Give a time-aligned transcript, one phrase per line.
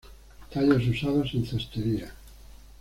[0.51, 2.11] Tallos usados en cestería.